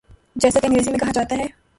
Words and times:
جیسا 0.35 0.59
کہ 0.59 0.65
انگریزی 0.65 0.91
میں 0.91 0.99
کہا 0.99 1.11
جاتا 1.13 1.35
ہے۔ 1.37 1.61